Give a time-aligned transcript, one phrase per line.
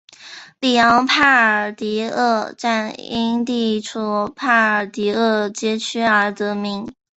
[0.59, 6.91] 里昂帕尔迪厄站因地处帕尔迪厄街区而得名。